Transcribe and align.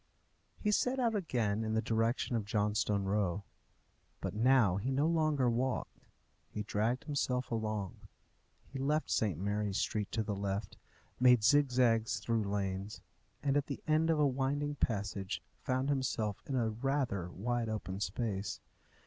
He 0.59 0.71
set 0.71 0.97
out 0.99 1.13
again 1.13 1.63
in 1.63 1.75
the 1.75 1.79
direction 1.83 2.35
of 2.35 2.43
Johnstone 2.43 3.03
Row. 3.03 3.43
But 4.19 4.33
now 4.33 4.77
he 4.77 4.89
no 4.89 5.05
longer 5.05 5.47
walked; 5.47 5.99
he 6.49 6.63
dragged 6.63 7.03
himself 7.03 7.51
along. 7.51 7.97
He 8.65 8.79
left 8.79 9.11
St. 9.11 9.37
Mary's 9.37 9.77
Street 9.77 10.11
to 10.13 10.23
the 10.23 10.35
left, 10.35 10.75
made 11.19 11.43
zigzags 11.43 12.17
through 12.17 12.45
lanes, 12.49 13.01
and 13.43 13.55
at 13.55 13.67
the 13.67 13.83
end 13.87 14.09
of 14.09 14.17
a 14.19 14.25
winding 14.25 14.73
passage 14.73 15.39
found 15.61 15.89
himself 15.89 16.41
in 16.47 16.55
a 16.55 16.71
rather 16.71 17.29
wide 17.29 17.69
open 17.69 17.99
space. 17.99 18.59